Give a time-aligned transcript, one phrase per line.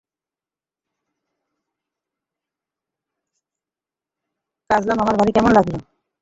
[4.69, 5.77] কাজলা মামার বাড়ি কেমন লাগলো?